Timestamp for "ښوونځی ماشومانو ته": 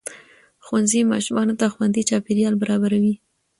0.65-1.65